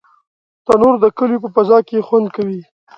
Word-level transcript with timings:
تنور 0.65 0.95
د 1.03 1.05
کلیو 1.17 1.43
په 1.43 1.49
فضا 1.55 1.77
کې 1.87 2.05
خوند 2.07 2.27
کوي 2.35 2.61